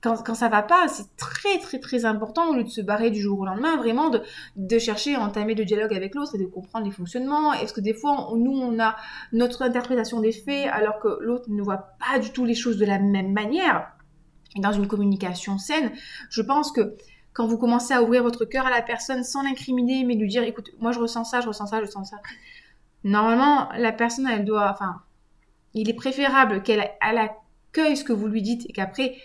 [0.02, 3.12] quand, quand ça va pas, c'est très très très important au lieu de se barrer
[3.12, 4.22] du jour au lendemain, vraiment de,
[4.56, 7.54] de chercher à entamer le dialogue avec l'autre et de comprendre les fonctionnements.
[7.54, 8.96] Est-ce que des fois, nous, on a
[9.32, 12.86] notre interprétation des faits alors que l'autre ne voit pas du tout les choses de
[12.86, 13.92] la même manière?
[14.58, 15.92] Dans une communication saine,
[16.30, 16.98] je pense que
[17.32, 20.44] quand vous commencez à ouvrir votre cœur à la personne sans l'incriminer, mais lui dire,
[20.44, 22.18] écoute, moi je ressens ça, je ressens ça, je ressens ça.
[23.04, 25.02] Normalement, la personne, elle doit, enfin,
[25.74, 29.16] il est préférable qu'elle accueille ce que vous lui dites et qu'après,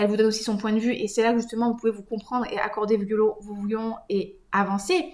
[0.00, 1.92] elle vous donne aussi son point de vue et c'est là que justement vous pouvez
[1.92, 3.04] vous comprendre et accorder vos
[3.66, 5.12] violons et avancer.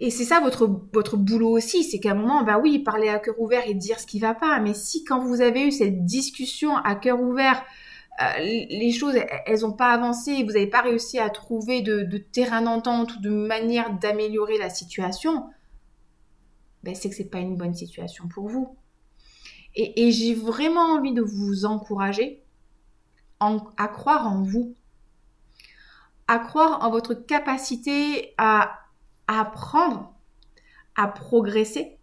[0.00, 3.20] Et c'est ça votre, votre boulot aussi, c'est qu'à un moment, bah oui, parler à
[3.20, 6.04] cœur ouvert et dire ce qui va pas, mais si quand vous avez eu cette
[6.04, 7.64] discussion à cœur ouvert,
[8.20, 9.14] euh, les choses,
[9.46, 13.30] elles n'ont pas avancé, vous n'avez pas réussi à trouver de, terrain d'entente ou de
[13.30, 15.44] manière d'améliorer la situation,
[16.82, 18.76] ben c'est que c'est pas une bonne situation pour vous.
[19.76, 22.43] et j'ai vraiment envie de vous encourager
[23.40, 24.74] à croire en vous,
[26.28, 28.78] à croire en votre capacité à,
[29.26, 30.12] apprendre,
[30.96, 31.98] à progresser,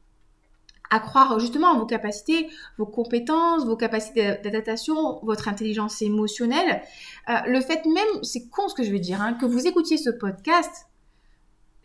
[0.89, 6.82] à croire justement en vos capacités, vos compétences, vos capacités d'adaptation, votre intelligence émotionnelle.
[7.30, 9.98] Euh, le fait même, c'est con ce que je veux dire, hein, que vous écoutiez
[9.98, 10.88] ce podcast,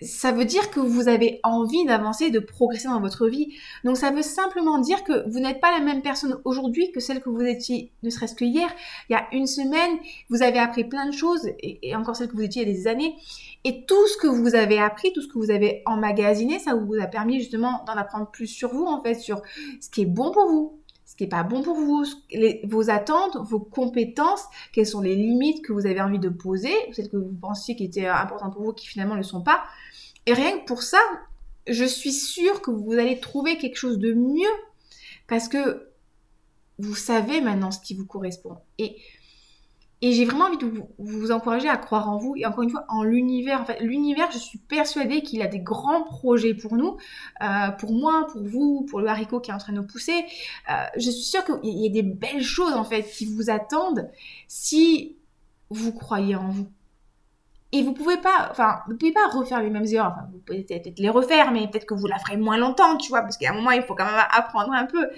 [0.02, 3.54] ça veut dire que vous avez envie d'avancer, de progresser dans votre vie.
[3.84, 7.20] Donc ça veut simplement dire que vous n'êtes pas la même personne aujourd'hui que celle
[7.20, 8.68] que vous étiez, ne serait-ce que hier.
[9.08, 12.36] Il y a une semaine, vous avez appris plein de choses, et, encore celle que
[12.36, 13.16] vous étiez il y a des années.
[13.64, 16.94] Et tout ce que vous avez appris, tout ce que vous avez emmagasiné, ça vous
[17.00, 19.42] a permis justement d'en apprendre plus sur vous, en fait, sur
[19.80, 20.78] ce qui est bon pour vous,
[21.16, 22.04] ce qui est pas bon pour vous,
[22.64, 27.08] vos attentes, vos compétences, quelles sont les limites que vous avez envie de poser, celles
[27.08, 29.64] que vous pensiez qui étaient importantes pour vous qui finalement ne le sont pas.
[30.26, 30.98] Et rien que pour ça,
[31.66, 34.44] je suis sûre que vous allez trouver quelque chose de mieux
[35.26, 35.88] parce que
[36.78, 38.58] vous savez maintenant ce qui vous correspond.
[38.76, 38.98] Et,
[40.02, 42.84] et j'ai vraiment envie de vous, encourager à croire en vous et encore une fois
[42.88, 43.62] en l'univers.
[43.62, 46.98] En fait, l'univers, je suis persuadée qu'il a des grands projets pour nous,
[47.42, 50.24] euh, pour moi, pour vous, pour le haricot qui est en train de nous pousser.
[50.70, 54.10] Euh, je suis sûre qu'il y a des belles choses en fait qui vous attendent
[54.48, 55.16] si
[55.70, 56.66] vous croyez en vous.
[57.72, 60.12] Et vous pouvez pas, enfin, vous pouvez pas refaire les mêmes erreurs.
[60.12, 63.08] Enfin, vous pouvez peut-être les refaire, mais peut-être que vous la ferez moins longtemps, tu
[63.08, 65.08] vois, parce qu'à un moment, il faut quand même apprendre un peu.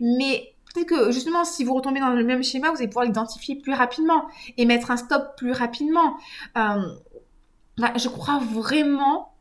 [0.00, 3.56] Mais peut-être que justement, si vous retombez dans le même schéma, vous allez pouvoir l'identifier
[3.56, 6.16] plus rapidement et mettre un stop plus rapidement.
[6.56, 6.82] Euh,
[7.78, 9.34] bah, je crois vraiment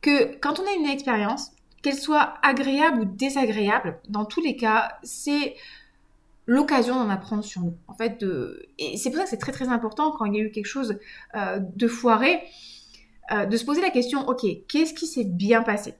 [0.00, 1.52] que quand on a une expérience,
[1.82, 5.54] qu'elle soit agréable ou désagréable, dans tous les cas, c'est
[6.46, 7.76] l'occasion d'en apprendre sur nous.
[7.88, 8.24] En fait,
[8.96, 10.98] c'est pour ça que c'est très très important quand il y a eu quelque chose
[11.34, 12.42] euh, de foiré,
[13.32, 15.94] euh, de se poser la question, ok, qu'est-ce qui s'est bien passé?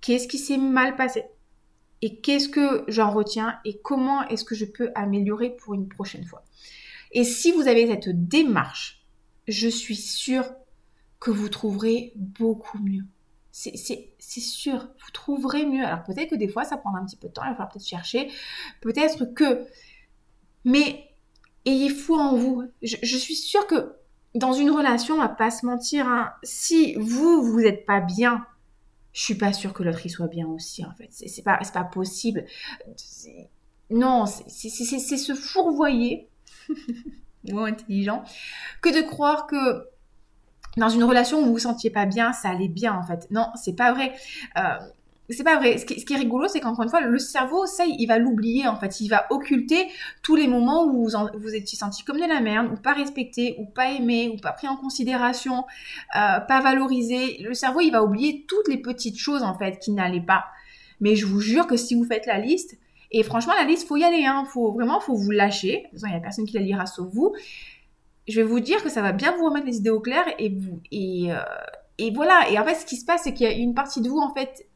[0.00, 1.24] Qu'est-ce qui s'est mal passé?
[2.08, 6.44] Qu'est-ce que j'en retiens Et comment est-ce que je peux améliorer pour une prochaine fois
[7.12, 9.04] Et si vous avez cette démarche,
[9.46, 10.44] je suis sûre
[11.18, 13.04] que vous trouverez beaucoup mieux.
[13.52, 13.76] C'est
[14.40, 15.84] sûr, vous trouverez mieux.
[15.84, 17.68] Alors peut-être que des fois, ça prendra un petit peu de temps, il va falloir
[17.68, 18.30] peut-être chercher.
[18.80, 19.66] Peut-être que...
[20.64, 21.10] Mais
[21.66, 22.64] ayez foi en vous.
[22.82, 23.92] Je, suis sûre que
[24.34, 28.46] dans une relation, on va pas se mentir, hein, si vous, vous n'êtes pas bien,
[29.12, 31.08] je suis pas sûre que l'autre y soit bien aussi, en fait.
[31.10, 32.44] C'est pas, pas possible.
[33.90, 36.28] Non, c'est se fourvoyer,
[37.50, 38.22] mot intelligent,
[38.82, 39.88] que de croire que
[40.76, 43.26] dans une relation où vous vous sentiez pas bien, ça allait bien en fait.
[43.30, 44.14] Non, c'est pas vrai.
[44.56, 44.78] Euh,
[45.30, 45.78] c'est pas vrai.
[45.78, 48.76] Ce qui, est rigolo, c'est qu'encore une fois, le cerveau, ça, il va l'oublier en
[48.76, 49.00] fait.
[49.00, 49.88] Il va occulter
[50.22, 53.56] tous les moments où vous vous étiez senti comme de la merde, ou pas respecté,
[53.58, 55.64] ou pas aimé, ou pas pris en considération,
[56.16, 57.38] euh, pas valorisé.
[57.42, 60.44] Le cerveau, il va oublier toutes les petites choses en fait qui n'allaient pas.
[61.00, 62.76] Mais je vous jure que si vous faites la liste,
[63.12, 64.24] et franchement, la liste, faut y aller.
[64.24, 64.44] Hein.
[64.52, 65.86] Faut vraiment, faut vous lâcher.
[65.92, 67.34] De il y a personne qui la lira sauf vous
[68.28, 70.50] je vais vous dire que ça va bien vous remettre les idées au clair et
[70.50, 71.40] vous et, euh,
[72.00, 72.48] et voilà.
[72.50, 74.18] Et en fait, ce qui se passe, c'est qu'il y a une partie de vous
[74.18, 74.66] en fait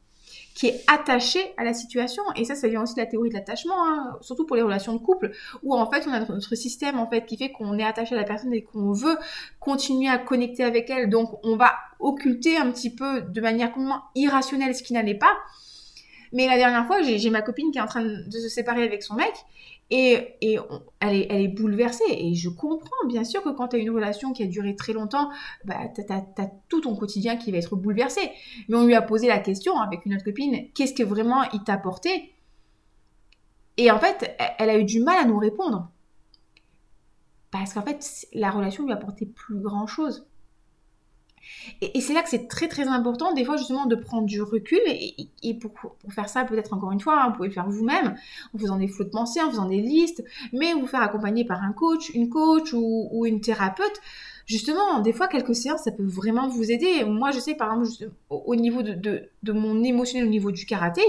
[0.55, 2.23] qui est attachée à la situation.
[2.35, 4.93] Et ça, ça vient aussi de la théorie de l'attachement, hein, surtout pour les relations
[4.93, 7.83] de couple, où en fait on a notre système en fait qui fait qu'on est
[7.83, 9.17] attaché à la personne et qu'on veut
[9.59, 11.09] continuer à connecter avec elle.
[11.09, 15.35] Donc on va occulter un petit peu de manière complètement irrationnelle ce qui n'allait pas.
[16.31, 19.03] Mais la dernière fois, j'ai ma copine qui est en train de se séparer avec
[19.03, 19.33] son mec
[19.91, 20.35] et,
[20.99, 22.03] elle, est, bouleversée.
[22.09, 24.93] Et je comprends, bien sûr, que quand tu as une relation qui a duré très
[24.93, 25.29] longtemps,
[25.63, 28.31] bah, tu as, tout ton quotidien qui va être bouleversé.
[28.67, 31.63] Mais on lui a posé la question avec une autre copine, qu'est-ce que vraiment il
[31.63, 32.33] t'a apporté?
[33.77, 35.91] Et en fait, elle a eu du mal à nous répondre.
[37.51, 40.27] Parce qu'en fait, la relation lui a apporté plus grand-chose.
[41.81, 44.79] Et, c'est là que c'est très très important, des fois justement, de prendre du recul.
[44.85, 45.71] Et, pour,
[46.09, 48.15] faire ça, peut-être encore une fois, hein, vous pouvez le faire vous-même,
[48.53, 51.63] en faisant des flots de pensée, en faisant des listes, mais vous faire accompagner par
[51.63, 54.01] un coach, une coach ou, une thérapeute.
[54.45, 57.03] Justement, des fois, quelques séances, ça peut vraiment vous aider.
[57.03, 61.01] Moi, je sais, par exemple, au, niveau de, mon émotionnel, au niveau du karaté,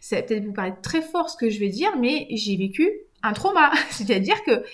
[0.00, 2.90] ça peut-être vous paraître très fort ce que je vais dire, mais j'ai vécu
[3.22, 3.70] un trauma.
[3.90, 4.64] C'est-à-dire que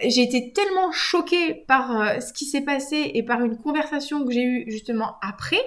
[0.00, 4.32] j'ai été tellement choquée par euh, ce qui s'est passé et par une conversation que
[4.32, 5.60] j'ai eue justement après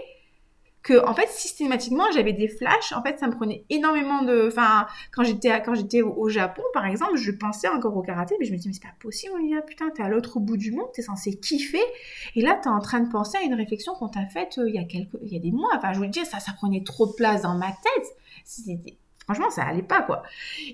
[0.84, 2.94] que en fait systématiquement j'avais des flashs.
[2.94, 6.86] En fait ça me prenait énormément de enfin quand j'étais quand j'étais au, Japon par
[6.86, 9.62] exemple je pensais encore au karaté mais je me disais mais c'est pas possible Olivia
[9.62, 11.82] putain t'es à l'autre bout du monde t'es censé kiffer.
[12.36, 14.76] Et là t'es en train de penser à une réflexion qu'on t'a faite euh, il
[14.76, 15.72] y a quelques il y a des mois.
[15.76, 18.96] Enfin je vous le dis ça ça prenait trop de place dans ma tête.
[19.26, 20.24] Franchement ça allait pas quoi.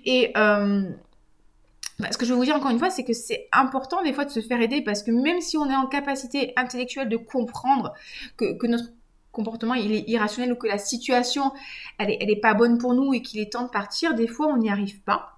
[0.06, 0.84] Et euh,
[1.99, 4.12] bah, ce que je veux vous dire encore une fois, c'est que c'est important des
[4.12, 7.17] fois de se faire aider parce que même si on est en capacité intellectuelle de
[7.17, 7.93] comprendre
[8.36, 8.91] que, notre
[9.31, 11.51] comportement il est irrationnel ou que la situation
[11.97, 14.58] elle est, pas bonne pour nous et qu'il est temps de partir, des fois on
[14.58, 15.31] n'y arrive pas.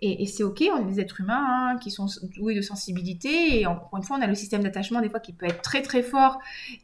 [0.00, 3.66] Et, c'est ok, on est des êtres humains hein, qui sont doués de sensibilité et
[3.66, 6.04] encore une fois on a le système d'attachement des fois qui peut être très très
[6.04, 6.38] fort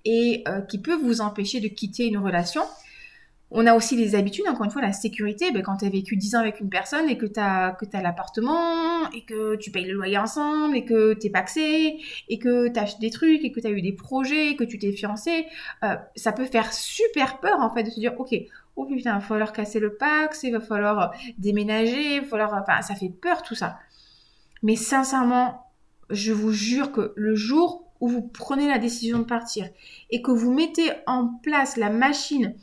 [0.04, 2.62] et euh, qui peut vous empêcher de quitter une relation.
[3.56, 5.52] On a aussi les habitudes, encore une fois, la sécurité.
[5.52, 9.08] Ben, quand tu as vécu 10 ans avec une personne et que tu as, l'appartement
[9.12, 12.80] et que tu payes le loyer ensemble et que tu es paxé et que tu
[12.80, 15.46] acheté des trucs et que tu as eu des projets et que tu t'es fiancé,
[15.84, 18.34] euh, ça peut faire super peur en fait de se dire ok,
[18.74, 22.54] oh putain, il va falloir casser le pax, il va falloir déménager, il va falloir.
[22.54, 23.78] Enfin, ça fait peur tout ça.
[24.64, 25.70] Mais sincèrement,
[26.10, 29.68] je vous jure que le jour où vous prenez la décision de partir
[30.10, 32.56] et que vous mettez en place la machine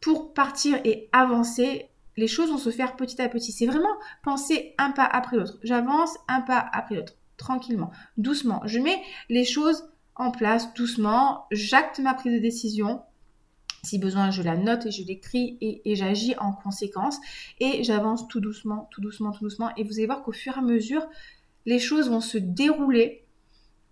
[0.00, 3.52] pour partir et avancer, les choses vont se faire petit à petit.
[3.52, 5.58] C'est vraiment penser un pas après l'autre.
[5.62, 8.62] J'avance un pas après l'autre, tranquillement, doucement.
[8.64, 13.02] Je mets les choses en place doucement, j'acte ma prise de décision.
[13.82, 17.18] Si besoin, je la note et je l'écris et, j'agis en conséquence.
[17.58, 19.70] Et j'avance tout doucement, tout doucement, tout doucement.
[19.78, 21.06] Et vous allez voir qu'au fur et à mesure,
[21.64, 23.24] les choses vont se dérouler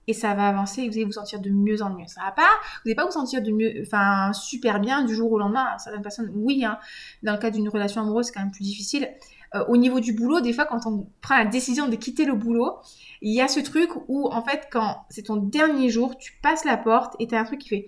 [0.09, 2.07] et ça va avancer et vous allez vous sentir de mieux en mieux.
[2.07, 5.31] Ça va pas, vous n'allez pas vous sentir de mieux, enfin super bien du jour
[5.31, 5.77] au lendemain.
[5.79, 6.79] Certaines personnes, oui, hein,
[7.23, 9.09] dans le cas d'une relation amoureuse, c'est quand même plus difficile.
[9.55, 12.35] Euh, au niveau du boulot, des fois, quand on prend la décision de quitter le
[12.35, 12.79] boulot,
[13.21, 16.65] il y a ce truc où, en fait, quand c'est ton dernier jour, tu passes
[16.65, 17.87] la porte et tu as un truc qui fait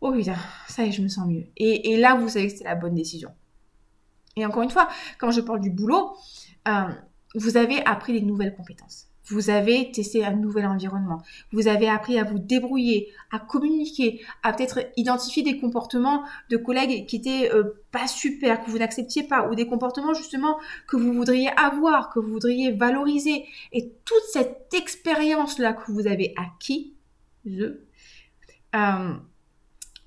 [0.00, 0.34] Oh putain,
[0.68, 1.44] ça y est, je me sens mieux.
[1.56, 3.30] Et, là, vous savez que c'est la bonne décision.
[4.36, 6.16] Et encore une fois, quand je parle du boulot,
[6.68, 6.88] euh,
[7.34, 11.22] vous avez appris des nouvelles compétences Vous avez testé un nouvel environnement.
[11.52, 17.06] Vous avez appris à vous débrouiller, à communiquer, à peut-être identifier des comportements de collègues
[17.06, 21.12] qui étaient euh, pas super, que vous n'acceptiez pas, ou des comportements justement que vous
[21.12, 23.46] voudriez avoir, que vous voudriez valoriser.
[23.72, 26.94] Et toute cette expérience-là que vous avez acquis,
[27.44, 27.78] je,
[28.74, 29.14] euh,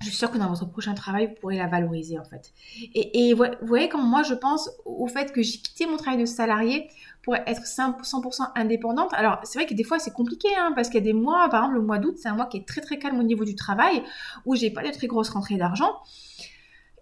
[0.02, 2.52] suis sûre que dans votre prochain travail, vous pourrez la valoriser en fait.
[2.94, 6.26] Et, vous voyez, quand moi je pense au fait que j'ai quitté mon travail de
[6.26, 6.88] salarié
[7.22, 9.12] pour être 100% indépendante.
[9.12, 11.48] Alors c'est vrai que des fois c'est compliqué hein, parce qu'il y a des mois,
[11.50, 13.44] par exemple le mois d'août, c'est un mois qui est très très calme au niveau
[13.44, 14.02] du travail,
[14.46, 15.98] où j'ai pas de très grosses rentrées d'argent.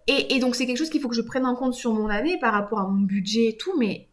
[0.07, 2.09] Et, et, donc c'est quelque chose qu'il faut que je prenne en compte sur mon
[2.09, 4.08] année par rapport à mon budget et tout, mais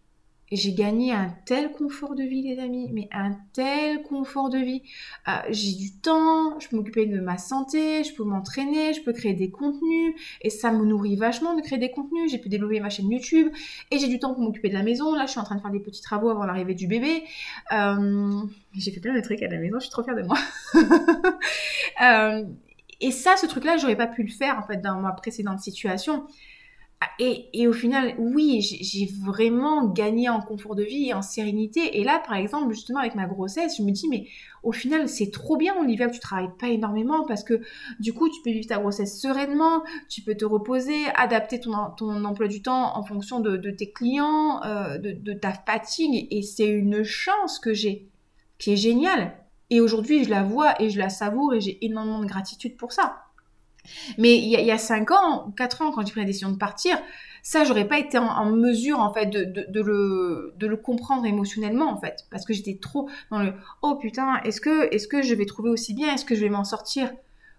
[0.52, 4.82] j'ai gagné un tel confort de vie, les amis, mais un tel confort de vie.
[5.26, 9.12] Euh, j'ai du temps, je peux m'occuper de ma santé, je peux m'entraîner, je peux
[9.12, 12.30] créer des contenus, et ça me nourrit vachement de créer des contenus.
[12.30, 13.48] J'ai pu développer ma chaîne YouTube,
[13.90, 15.14] et j'ai du temps pour m'occuper de la maison.
[15.14, 17.24] Là, je suis en train de faire des petits travaux avant l'arrivée du bébé.
[17.72, 18.42] Euh,
[18.74, 20.38] j'ai fait plein de trucs à la maison, je suis trop fière de moi.
[22.02, 22.44] euh,
[23.00, 26.26] et ça, ce truc-là, j'aurais pas pu le faire en fait dans ma précédente situation.
[27.18, 31.98] Et, au final, oui, j'ai vraiment gagné en confort de vie et en sérénité.
[31.98, 34.26] Et là, par exemple, justement, avec ma grossesse, je me dis, mais
[34.62, 37.60] au final, c'est trop bien, que tu travailles pas énormément parce que
[38.00, 42.24] du coup, tu peux vivre ta grossesse sereinement, tu peux te reposer, adapter ton, ton
[42.24, 46.26] emploi du temps en fonction de, tes clients, euh, de ta fatigue.
[46.30, 48.08] Et c'est une chance que j'ai,
[48.58, 49.34] qui est géniale.
[49.70, 52.92] Et aujourd'hui, je la vois et je la savoure et j'ai énormément de gratitude pour
[52.92, 53.25] ça.
[54.18, 56.98] Mais il y a, 5 ans, 4 ans, quand j'ai pris la décision de partir,
[57.42, 61.96] ça, j'aurais pas été en, mesure, en fait, de, le, de le comprendre émotionnellement, en
[61.96, 62.26] fait.
[62.30, 65.70] Parce que j'étais trop dans le «Oh putain, est-ce que, est-ce que je vais trouver
[65.70, 66.12] aussi bien?
[66.12, 67.12] Est-ce que je vais m'en sortir?»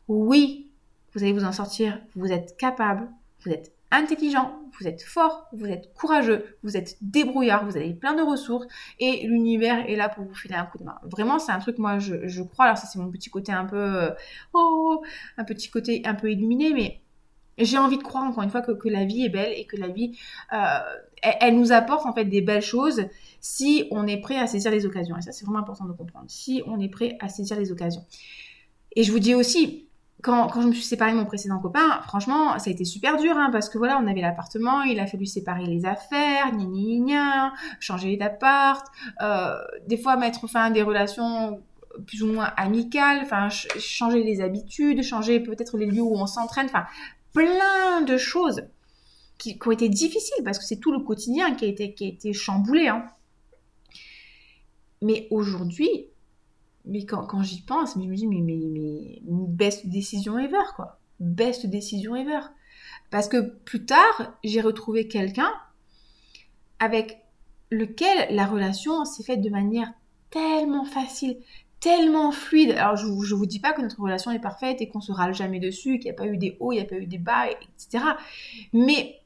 [0.07, 0.71] Oui,
[1.13, 1.99] vous allez vous en sortir.
[2.15, 3.09] Vous êtes capable,
[3.45, 8.13] vous êtes intelligent, vous êtes fort, vous êtes courageux, vous êtes débrouillard, vous avez plein
[8.13, 8.67] de ressources
[8.99, 10.97] et l'univers est là pour vous filer un coup de main.
[11.03, 13.77] Vraiment, c'est un truc, moi, je, crois, alors ça c'est mon petit côté un peu,
[13.77, 14.11] euh,
[14.53, 15.01] oh,
[15.37, 17.01] un petit côté un peu illuminé, mais
[17.57, 19.77] j'ai envie de croire encore une fois que, que, la vie est belle et que
[19.77, 20.17] la vie,
[20.53, 20.79] euh,
[21.23, 23.05] elle, nous apporte en fait des belles choses
[23.39, 25.17] si on est prêt à saisir les occasions.
[25.17, 26.25] Et ça, c'est vraiment important de comprendre.
[26.27, 28.05] Si on est prêt à saisir les occasions.
[28.95, 29.86] Et je vous dis aussi,
[30.23, 33.17] quand, quand, je me suis séparée de mon précédent copain, franchement, ça a été super
[33.17, 36.65] dur, hein, parce que voilà, on avait l'appartement, il a fallu séparer les affaires, gna
[36.65, 38.85] gna gna, changer d'appart,
[39.21, 41.61] euh, des fois mettre fin à des relations
[42.05, 46.65] plus ou moins amicales, enfin, changer les habitudes, changer peut-être les lieux où on s'entraîne,
[46.65, 46.85] enfin,
[47.33, 48.63] plein de choses
[49.37, 52.07] qui, ont été difficiles, parce que c'est tout le quotidien qui a été, qui a
[52.07, 53.05] été chamboulé, hein.
[55.03, 56.07] Mais aujourd'hui,
[56.87, 60.99] mais quand, j'y pense, je me dis, mais, mais, mais best décision ever, quoi.
[61.19, 62.39] Best décision ever.
[63.09, 65.51] Parce que plus tard, j'ai retrouvé quelqu'un
[66.79, 67.19] avec
[67.71, 69.91] lequel la relation s'est faite de manière
[70.29, 71.37] tellement facile,
[71.79, 72.71] tellement fluide.
[72.71, 75.33] Alors, je ne vous dis pas que notre relation est parfaite et qu'on se râle
[75.33, 77.17] jamais dessus, qu'il n'y a pas eu des hauts, il n'y a pas eu des
[77.17, 78.03] bas, etc.
[78.73, 79.19] Mais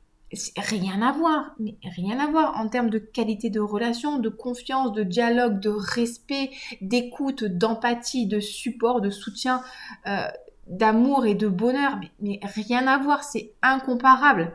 [0.57, 5.03] rien à voir, rien à voir en termes de qualité de relation, de confiance, de
[5.03, 9.61] dialogue, de respect, d'écoute, d'empathie, de support, de soutien,
[10.07, 10.27] euh,
[10.67, 14.53] d'amour et de bonheur, mais, rien à voir, c'est incomparable.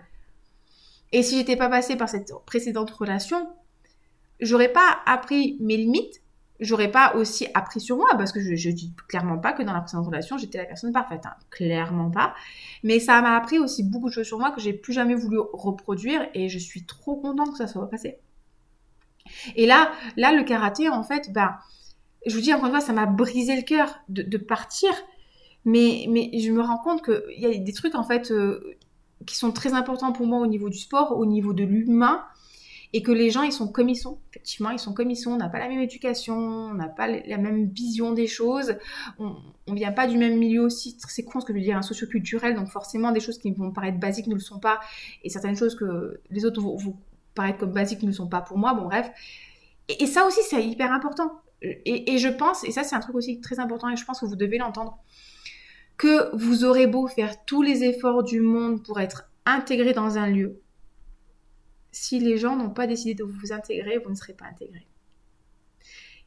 [1.12, 3.48] Et si j'étais pas passée par cette précédente relation,
[4.40, 6.22] j'aurais pas appris mes limites,
[6.60, 9.72] j'aurais pas aussi appris sur moi parce que je, je dis clairement pas que dans
[9.72, 11.34] la précédente relation j'étais la personne parfaite, hein.
[11.50, 12.34] clairement pas.
[12.82, 15.38] Mais ça m'a appris aussi beaucoup de choses sur moi que j'ai plus jamais voulu
[15.52, 18.18] reproduire et je suis trop contente que ça soit passé.
[19.56, 21.56] Et là, là le karaté en fait, ben,
[22.26, 24.90] je vous dis encore une fois, ça m'a brisé le cœur de, de, partir,
[25.64, 28.76] mais mais je me rends compte qu'il y a des trucs en fait euh,
[29.26, 32.24] qui sont très importants pour moi au niveau du sport, au niveau de l'humain
[32.92, 34.18] et que les gens, ils sont comme ils sont.
[34.30, 35.32] Effectivement, ils sont comme ils sont.
[35.32, 38.76] On n'a pas la même éducation, on n'a pas la même vision des choses.
[39.18, 39.36] On,
[39.68, 40.96] ne vient pas du même milieu aussi.
[41.08, 42.54] C'est con ce que je veux dire, un socioculturel.
[42.54, 44.80] Donc forcément, des choses qui vont paraître basiques ne le sont pas.
[45.24, 46.96] Et certaines choses que les autres vont, vous
[47.34, 48.74] paraître comme basiques ne le sont pas pour moi.
[48.74, 49.10] Bon, bref.
[49.88, 51.40] Et, ça aussi, c'est hyper important.
[51.62, 54.26] Et je pense, et ça c'est un truc aussi très important, et je pense que
[54.26, 54.98] vous devez l'entendre,
[55.96, 60.26] que vous aurez beau faire tous les efforts du monde pour être intégré dans un
[60.26, 60.60] lieu,
[61.96, 64.86] si les gens n'ont pas décidé de vous intégrer, vous ne serez pas intégré.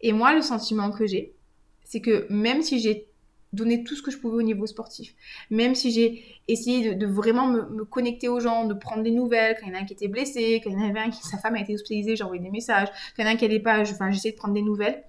[0.01, 1.36] Et moi, le sentiment que j'ai,
[1.84, 3.08] c'est que même si j'ai
[3.53, 5.15] donné tout ce que je pouvais au niveau sportif,
[5.51, 9.67] même si j'ai essayé de, vraiment me, connecter aux gens, de prendre des nouvelles, quand
[9.67, 11.21] il y en a un qui était blessé, quand il y en avait un qui,
[11.21, 13.36] sa femme a été hospitalisée, j'ai envoyé des messages, quand il y en a un
[13.36, 15.03] qui n'allait pas, enfin, j'essaie de prendre des nouvelles,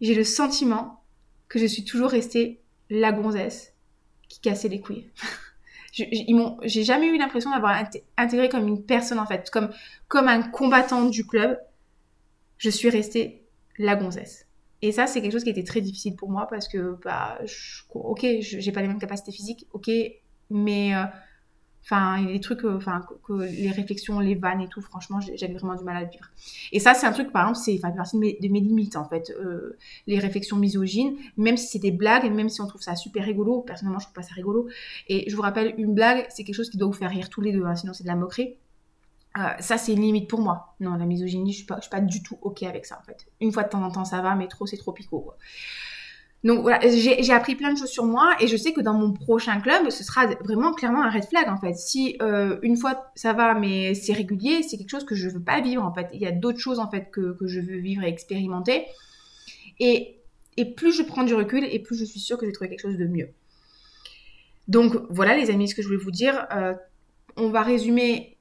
[0.00, 1.02] j'ai le sentiment
[1.48, 3.74] que je suis toujours restée la gonzesse
[4.28, 5.10] qui cassait les couilles.
[5.92, 7.84] j'ai jamais eu l'impression d'avoir
[8.16, 9.70] intégré comme une personne en fait, comme,
[10.08, 11.58] comme un combattant du club.
[12.58, 13.44] Je suis restée
[13.78, 14.46] la gonzesse.
[14.82, 17.82] Et ça, c'est quelque chose qui était très difficile pour moi parce que, bah, je,
[17.90, 19.90] ok, j'ai pas les mêmes capacités physiques, ok,
[20.50, 21.04] mais euh,
[21.82, 25.74] Enfin, il trucs, euh, enfin, que, les réflexions, les vannes et tout, franchement, j'avais vraiment
[25.74, 26.30] du mal à le vivre.
[26.72, 28.96] Et ça, c'est un truc, par exemple, c'est enfin, partie de mes, de mes, limites,
[28.96, 29.32] en fait.
[29.40, 32.96] Euh, les réflexions misogynes, même si c'est des blagues, et même si on trouve ça
[32.96, 34.68] super rigolo, personnellement, je trouve pas ça rigolo.
[35.08, 37.40] Et je vous rappelle, une blague, c'est quelque chose qui doit vous faire rire tous
[37.40, 38.56] les deux, hein, sinon c'est de la moquerie.
[39.38, 40.74] Euh, ça, c'est une limite pour moi.
[40.80, 43.04] Non, la misogynie, je suis pas, je suis pas du tout OK avec ça, en
[43.04, 43.26] fait.
[43.40, 45.36] Une fois de temps en temps, ça va, mais trop, c'est trop picot, quoi.
[46.42, 49.12] Donc voilà, j'ai appris plein de choses sur moi et je sais que dans mon
[49.12, 51.74] prochain club, ce sera vraiment clairement un red flag en fait.
[51.74, 55.42] Si euh, une fois ça va, mais c'est régulier, c'est quelque chose que je veux
[55.42, 56.08] pas vivre en fait.
[56.14, 58.86] Il y a d'autres choses en fait que, que, je veux vivre et expérimenter.
[59.80, 60.16] Et,
[60.56, 62.82] et plus je prends du recul et plus je suis sûre que j'ai trouvé quelque
[62.82, 63.28] chose de mieux.
[64.66, 66.46] Donc voilà les amis, ce que je voulais vous dire.
[66.52, 66.72] Euh,
[67.36, 68.38] on va résumer.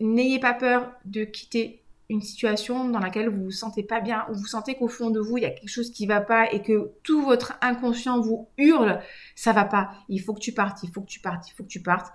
[0.00, 1.81] N'ayez pas peur de quitter
[2.12, 5.18] une situation dans laquelle vous vous sentez pas bien, ou vous sentez qu'au fond de
[5.18, 8.48] vous, il y a quelque chose qui va pas et que tout votre inconscient vous
[8.58, 9.00] hurle,
[9.34, 11.64] ça va pas, il faut que tu partes, il faut que tu partes, il faut
[11.64, 12.12] que tu partes.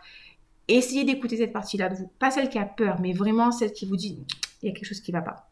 [0.68, 3.86] Essayez d'écouter cette partie-là de vous, pas celle qui a peur, mais vraiment celle qui
[3.86, 4.24] vous dit,
[4.62, 5.50] il y a quelque chose qui va pas.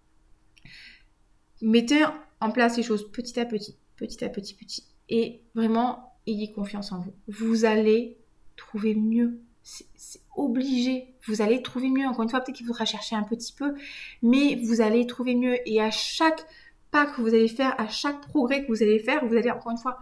[1.62, 2.05] Mettez
[2.39, 6.91] en place les choses petit à petit, petit à petit, petit, et vraiment ayez confiance
[6.91, 7.13] en vous.
[7.27, 8.17] Vous allez
[8.55, 11.15] trouver mieux c'est obligé.
[11.28, 12.06] Vous allez trouver mieux.
[12.08, 13.73] Encore une fois, peut-être qu'il faudra chercher un petit peu,
[14.21, 15.58] mais vous allez trouver mieux.
[15.67, 16.45] Et à chaque
[16.91, 19.71] pas que vous allez faire, à chaque progrès que vous allez faire, vous allez encore
[19.71, 19.97] une fois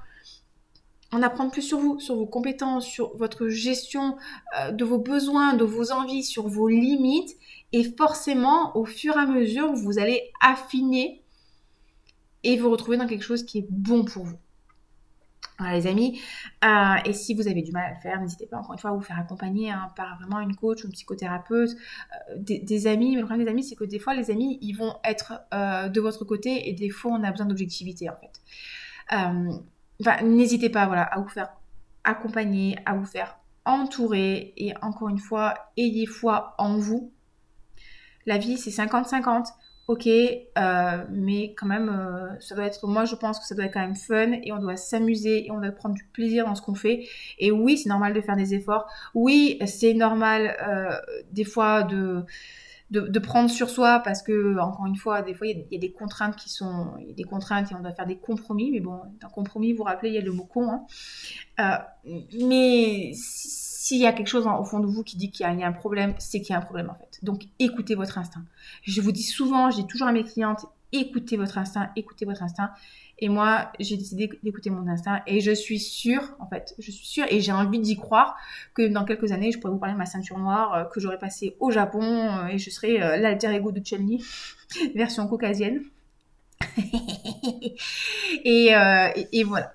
[1.11, 4.17] en apprendre plus sur vous, sur vos compétences, sur votre gestion
[4.59, 7.37] euh, de vos besoins, de vos envies, sur vos limites.
[7.71, 11.23] Et forcément, au fur et à mesure, vous allez affiner
[12.43, 14.37] et vous retrouver dans quelque chose qui est bon pour vous.
[15.59, 16.19] Voilà les amis.
[16.65, 18.89] Euh, et si vous avez du mal à le faire, n'hésitez pas encore une fois
[18.89, 23.15] à vous faire accompagner hein, par vraiment une coach une psychothérapeute, euh, des, amis.
[23.15, 25.89] Mais le problème des amis, c'est que des fois les amis, ils vont être euh,
[25.89, 28.41] de votre côté et des fois on a besoin d'objectivité en fait.
[30.01, 31.49] Enfin, n'hésitez pas voilà, à vous faire
[32.03, 37.13] accompagner, à vous faire entourer et encore une fois, ayez foi en vous.
[38.25, 39.49] La vie, c'est 50-50
[39.87, 43.65] ok, euh, mais quand même, euh, ça doit être, moi je pense que ça doit
[43.65, 46.55] être quand même fun et on doit s'amuser et on doit prendre du plaisir dans
[46.55, 47.05] ce qu'on fait.
[47.37, 48.87] Et oui, c'est normal de faire des efforts.
[49.13, 50.95] Oui, c'est normal euh,
[51.31, 52.25] des fois de,
[52.91, 55.91] de, prendre sur soi parce que, encore une fois, des fois il y, a des
[55.91, 58.71] contraintes qui sont, il y a des contraintes et on doit faire des compromis.
[58.71, 60.85] Mais bon, un compromis, vous vous rappelez, il y a le mot con.
[61.57, 61.85] Hein.
[62.39, 63.11] mais
[63.93, 65.71] s'il y a quelque chose au fond de vous qui dit qu'il y, a un
[65.71, 67.19] problème, c'est qu'il y a un problème en fait.
[67.21, 68.43] Donc écoutez votre instinct.
[68.81, 72.71] Je vous dis souvent, dis toujours à mes clientes, écoutez votre instinct, écoutez votre instinct.
[73.19, 77.05] Et moi, j'ai décidé d'écouter mon instinct et je suis sûre, en fait, je suis
[77.05, 78.35] sûre et j'ai envie d'y croire
[78.73, 81.19] que dans quelques années, je pourrais vous parler de ma ceinture noire euh, que j'aurais
[81.19, 84.07] passée au Japon euh, et je serais euh, l'alter ego de chun
[84.95, 85.83] version caucasienne.
[88.43, 88.73] et,
[89.45, 89.71] voilà.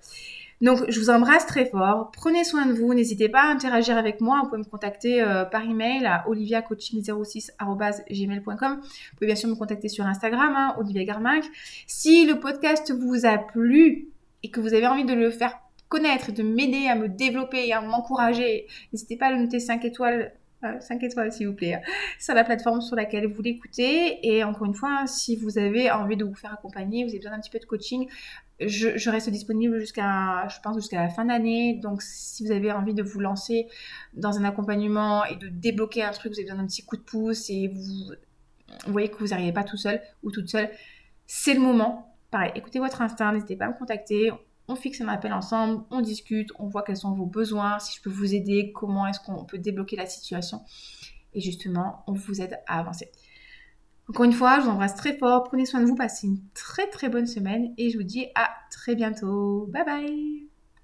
[0.61, 2.11] Donc, je vous embrasse très fort.
[2.13, 2.93] Prenez soin de vous.
[2.93, 4.41] N'hésitez pas à interagir avec moi.
[4.43, 8.81] Vous pouvez me contacter euh, par email à oliviacoaching06.gmail.com.
[8.81, 11.45] Vous pouvez bien sûr me contacter sur Instagram, hein, Olivia Garminck.
[11.87, 14.09] Si le podcast vous a plu
[14.43, 17.73] et que vous avez envie de le faire connaître, de m'aider à me développer et
[17.73, 21.81] à m'encourager, n'hésitez pas à le noter 5 étoiles 5 étoiles s'il vous plaît,
[22.19, 24.27] sur la plateforme sur laquelle vous l'écoutez.
[24.27, 27.33] Et encore une fois, si vous avez envie de vous faire accompagner, vous avez besoin
[27.33, 28.09] d'un petit peu de coaching,
[28.61, 31.75] je, reste disponible jusqu'à, je pense, jusqu'à la fin d'année.
[31.75, 33.69] Donc, si vous avez envie de vous lancer
[34.15, 37.03] dans un accompagnement et de débloquer un truc, vous avez besoin d'un petit coup de
[37.03, 38.13] pouce et vous,
[38.89, 40.71] voyez que vous n'arrivez pas tout seul ou toute seule,
[41.27, 42.17] c'est le moment.
[42.31, 44.31] Pareil, écoutez votre instinct, n'hésitez pas à me contacter
[44.69, 48.03] on fixe un appel ensemble, on discute, on voit quels sont vos besoins, si je
[48.03, 50.63] peux vous aider, comment est-ce qu'on peut débloquer la situation.
[51.35, 53.11] Et justement, on vous aide à avancer.
[54.09, 56.89] Encore une fois, je vous embrasse très fort, prenez soin de vous, passez une très
[56.89, 59.67] très bonne semaine et je vous dis à très bientôt.
[59.71, 60.48] Bye bye